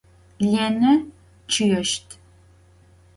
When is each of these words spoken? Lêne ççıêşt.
Lêne 0.51 0.93
ççıêşt. 1.51 2.07